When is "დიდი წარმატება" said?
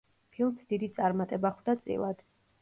0.71-1.53